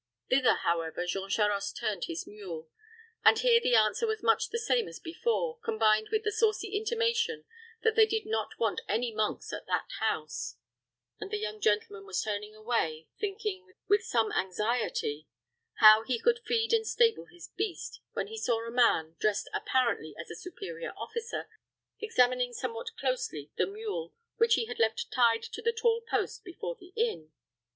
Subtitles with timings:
[0.31, 2.67] Thither, however, Jean Charost turned his mule;
[3.23, 7.45] but here the answer was much the same as before, combined with the saucy intimation
[7.83, 10.55] that they did not want any monks at that house;
[11.19, 15.27] and the young gentleman was turning away, thinking, with some anxiety,
[15.75, 20.15] how he could feed and stable his beast, when he saw a man, dressed apparently
[20.19, 21.47] as a superior officer,
[21.99, 26.73] examining somewhat closely the mule, which he had left tied to the tall post before
[26.73, 27.31] the inn.